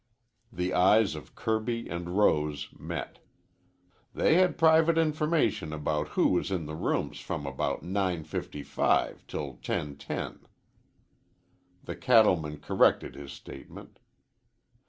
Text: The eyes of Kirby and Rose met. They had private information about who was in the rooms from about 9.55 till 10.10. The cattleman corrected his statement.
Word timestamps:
The 0.51 0.73
eyes 0.73 1.13
of 1.13 1.35
Kirby 1.35 1.87
and 1.87 2.17
Rose 2.17 2.69
met. 2.75 3.19
They 4.15 4.33
had 4.33 4.57
private 4.57 4.97
information 4.97 5.71
about 5.71 6.07
who 6.17 6.29
was 6.29 6.49
in 6.49 6.65
the 6.65 6.73
rooms 6.73 7.19
from 7.19 7.45
about 7.45 7.83
9.55 7.83 9.27
till 9.27 9.57
10.10. 9.57 10.39
The 11.83 11.95
cattleman 11.95 12.57
corrected 12.61 13.13
his 13.13 13.31
statement. 13.31 13.99